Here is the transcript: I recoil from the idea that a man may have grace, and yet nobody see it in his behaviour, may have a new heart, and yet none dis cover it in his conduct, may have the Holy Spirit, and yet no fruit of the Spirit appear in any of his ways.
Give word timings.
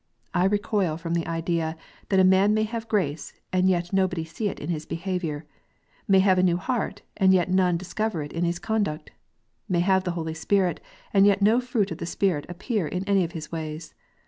I 0.33 0.45
recoil 0.45 0.97
from 0.97 1.13
the 1.13 1.27
idea 1.27 1.77
that 2.09 2.19
a 2.19 2.23
man 2.23 2.55
may 2.55 2.63
have 2.63 2.87
grace, 2.87 3.33
and 3.53 3.69
yet 3.69 3.93
nobody 3.93 4.25
see 4.25 4.49
it 4.49 4.59
in 4.59 4.69
his 4.69 4.83
behaviour, 4.83 5.45
may 6.07 6.17
have 6.21 6.39
a 6.39 6.41
new 6.41 6.57
heart, 6.57 7.03
and 7.17 7.35
yet 7.35 7.51
none 7.51 7.77
dis 7.77 7.93
cover 7.93 8.23
it 8.23 8.33
in 8.33 8.43
his 8.43 8.57
conduct, 8.57 9.11
may 9.69 9.81
have 9.81 10.03
the 10.03 10.13
Holy 10.17 10.33
Spirit, 10.33 10.79
and 11.13 11.27
yet 11.27 11.43
no 11.43 11.61
fruit 11.61 11.91
of 11.91 11.99
the 11.99 12.07
Spirit 12.07 12.47
appear 12.49 12.87
in 12.87 13.07
any 13.07 13.23
of 13.23 13.33
his 13.33 13.51
ways. 13.51 13.93